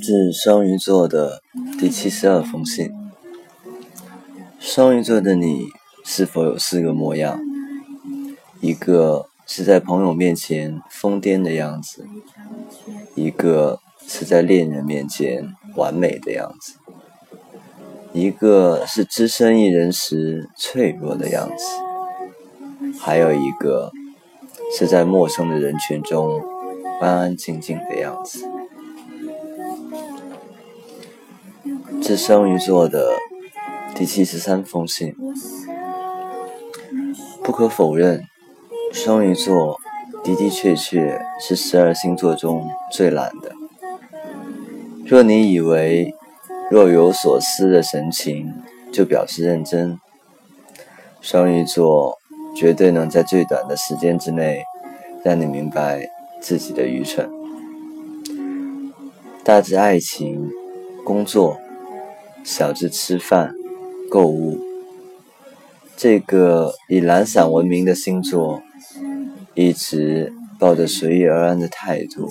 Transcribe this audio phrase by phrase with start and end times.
[0.00, 1.42] 致双鱼座的
[1.78, 2.90] 第七十二封信。
[4.58, 5.66] 双鱼座的你
[6.04, 7.38] 是否有四个模样？
[8.60, 12.06] 一个是在朋友面前疯癫的样子，
[13.14, 16.74] 一个是在恋人面前完美的样子，
[18.14, 21.64] 一个是只身一人时脆弱的样子，
[22.98, 23.92] 还有一个
[24.78, 26.40] 是在陌生的人群中
[27.00, 28.46] 安安静静的样子。
[32.02, 33.14] 是双鱼座的
[33.94, 35.14] 第七十三封信。
[37.44, 38.24] 不可否认，
[38.92, 39.78] 双鱼座
[40.24, 43.52] 的的确确是十二星座中最懒的。
[45.06, 46.12] 若你以为
[46.68, 48.54] 若有所思的神情
[48.90, 49.96] 就表示认真，
[51.20, 52.18] 双鱼座
[52.56, 54.64] 绝对能在最短的时间之内
[55.24, 56.10] 让你明白
[56.40, 57.30] 自己的愚蠢。
[59.44, 60.50] 大致爱情、
[61.04, 61.56] 工作。
[62.42, 63.54] 小至吃饭、
[64.10, 64.58] 购物，
[65.96, 68.62] 这个以懒散闻名的星座，
[69.54, 72.30] 一直抱着随遇而安的态度。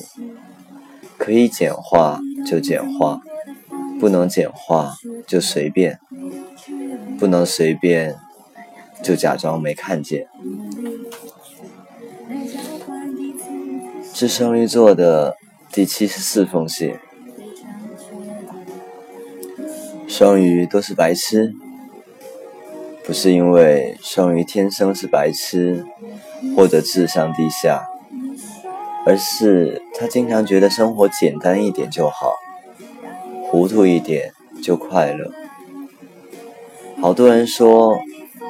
[1.18, 3.22] 可以简化就简化，
[4.00, 4.96] 不能简化
[5.28, 6.00] 就随便，
[7.20, 8.16] 不能随便
[9.04, 10.28] 就假装没看见。
[14.14, 15.36] 是双鱼座的
[15.72, 16.96] 第七十四封信。
[20.20, 21.54] 双鱼都是白痴，
[23.06, 25.86] 不是因为双鱼天生是白痴
[26.58, 27.88] 或者智商低下，
[29.06, 32.34] 而是他经常觉得生活简单一点就好，
[33.46, 35.32] 糊涂一点就快乐。
[37.02, 37.98] 好多人说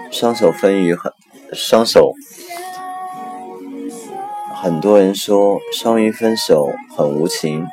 [0.10, 1.14] 双手分鱼很
[1.54, 2.14] 双手，
[4.56, 7.68] 很多人说双鱼分手很无情，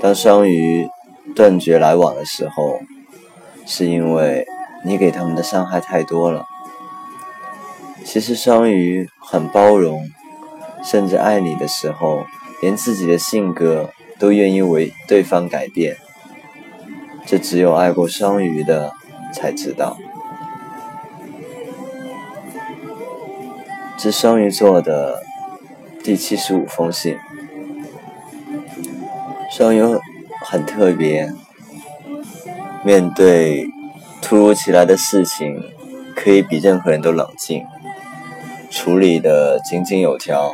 [0.00, 0.88] 当双鱼。
[1.38, 2.80] 断绝来往的时候，
[3.64, 4.44] 是因为
[4.84, 6.44] 你给他们的伤害太多了。
[8.04, 10.10] 其实双鱼很包容，
[10.82, 12.24] 甚至爱你的时候，
[12.60, 15.96] 连自己的性格都愿意为对方改变。
[17.24, 18.92] 这只有爱过双鱼的
[19.32, 19.96] 才知道。
[23.96, 25.22] 致双鱼座的
[26.02, 27.16] 第七十五封信，
[29.52, 29.80] 双鱼。
[30.50, 31.30] 很特别，
[32.82, 33.68] 面对
[34.22, 35.62] 突如其来的事情，
[36.16, 37.66] 可以比任何人都冷静，
[38.70, 40.52] 处理的井井有条；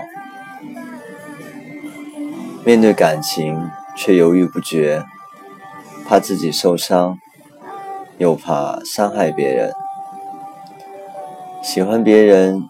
[2.64, 5.04] 面对感情却犹豫不决，
[6.04, 7.16] 怕自己受伤，
[8.18, 9.72] 又怕伤害别人。
[11.62, 12.64] 喜欢别人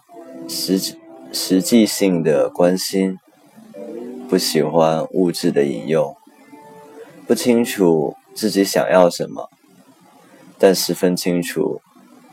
[0.47, 0.95] 实
[1.33, 3.19] 实际性的关心，
[4.29, 6.19] 不喜欢物质的引诱。
[7.27, 9.49] 不清楚自己想要什么，
[10.59, 11.81] 但十分清楚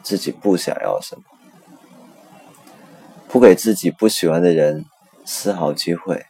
[0.04, 1.24] 自己不想要什么。
[3.30, 4.86] 不给自己不喜欢的人
[5.24, 6.26] 丝毫机会，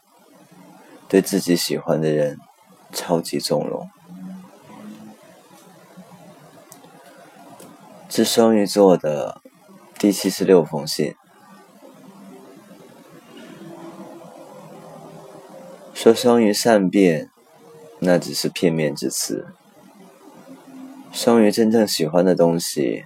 [1.08, 2.38] 对自己喜欢的人
[2.92, 3.90] 超级纵容。
[8.08, 9.42] 致双鱼座的
[9.98, 11.16] 第七十六封信，
[15.92, 17.31] 说双鱼善变。
[18.04, 19.46] 那只是片面之词。
[21.12, 23.04] 双鱼真正喜欢的东西，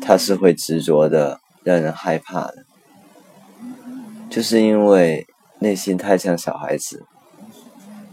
[0.00, 2.64] 他是会执着的，让人害怕的。
[4.30, 5.26] 就是因为
[5.58, 7.04] 内心太像小孩子，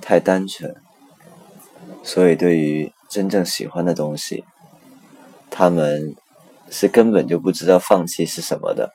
[0.02, 0.76] 太单纯，
[2.04, 4.44] 所以对于真正喜欢的东西，
[5.50, 6.14] 他们
[6.70, 8.92] 是根本就不知道放弃是什么的，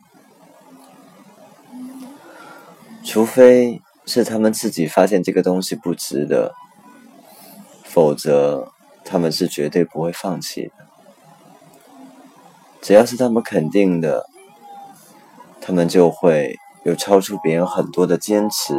[3.02, 6.52] 除非是他们自己发现这个东西不值得。
[7.96, 8.72] 否则，
[9.06, 10.72] 他们是绝对不会放弃的。
[12.82, 14.26] 只要是他们肯定的，
[15.62, 18.74] 他们就会有超出别人很多的坚持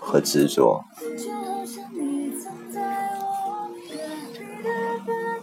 [0.00, 0.84] 和执着。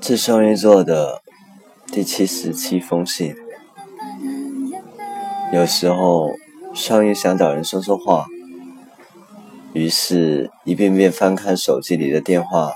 [0.01, 1.21] 致双鱼座的
[1.87, 3.33] 第七十七封信。
[5.53, 6.33] 有时候，
[6.73, 8.25] 双鱼想找人说说话，
[9.71, 12.73] 于是一遍遍翻看手机里的电话。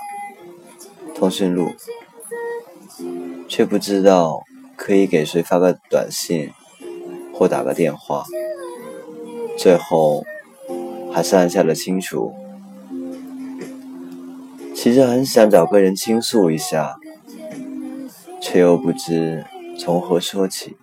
[1.14, 1.72] 通讯录，
[3.48, 4.42] 却不知道
[4.76, 6.50] 可以给谁发个短信
[7.32, 8.24] 或打个电话，
[9.56, 10.24] 最后
[11.12, 12.34] 还是按下了清除。
[14.74, 16.96] 其实很想找个人倾诉一下，
[18.40, 19.46] 却又不知
[19.78, 20.76] 从何说起。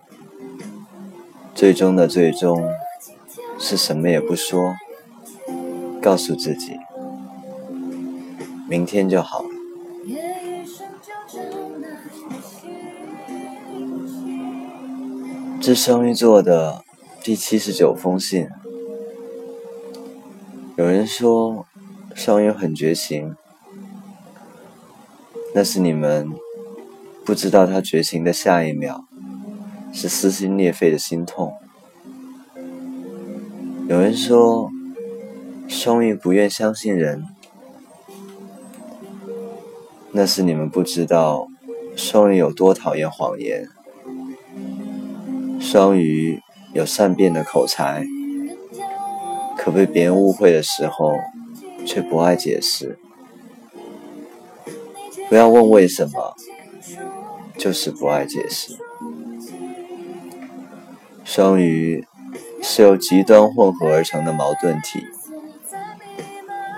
[1.54, 2.68] 最终的最终，
[3.58, 4.74] 是什么也不说，
[6.00, 6.72] 告诉自己。
[8.68, 9.44] 明天就好
[15.60, 16.82] 这双鱼座的
[17.22, 18.48] 第七十九封信，
[20.76, 21.66] 有人说
[22.16, 23.36] 双鱼很绝情，
[25.54, 26.32] 那是你们
[27.24, 29.04] 不知道他绝情的下一秒
[29.92, 31.54] 是撕心裂肺的心痛。
[33.88, 34.68] 有人说
[35.68, 37.24] 双鱼不愿相信人，
[40.14, 41.48] 那是你们不知道
[41.96, 43.66] 双鱼有多讨厌谎言。
[45.58, 46.42] 双鱼
[46.74, 48.04] 有善变的口才，
[49.56, 51.14] 可被别人误会的时候，
[51.86, 52.98] 却不爱解释。
[55.30, 56.34] 不要问为什么，
[57.56, 58.76] 就是不爱解释。
[61.24, 62.06] 双鱼
[62.60, 65.00] 是由极端混合而成的矛盾体，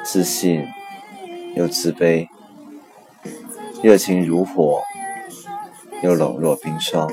[0.05, 0.65] 自信
[1.57, 2.29] 又自卑，
[3.85, 4.83] 热情如火，
[6.03, 7.07] 又冷若冰霜。